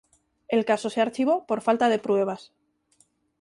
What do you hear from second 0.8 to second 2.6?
se archivó por falta de pruebas.